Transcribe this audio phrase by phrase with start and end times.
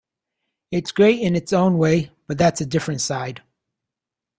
[0.71, 3.43] It's great in its own way, but that's a different side.